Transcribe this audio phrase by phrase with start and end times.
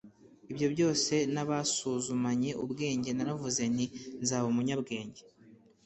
[0.51, 3.85] Ibyo byose nabisuzumanye ubwenge Naravuze nti
[4.21, 5.21] nzaba umunyabwenge